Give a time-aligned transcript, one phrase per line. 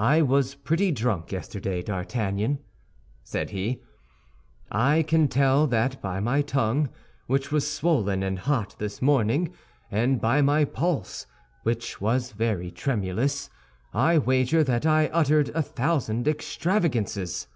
[0.00, 2.60] "I was pretty drunk yesterday, D'Artagnan,"
[3.22, 3.82] said he,
[4.70, 6.88] "I can tell that by my tongue,
[7.26, 9.52] which was swollen and hot this morning,
[9.90, 11.26] and by my pulse,
[11.64, 13.50] which was very tremulous.
[13.92, 17.46] I wager that I uttered a thousand extravagances."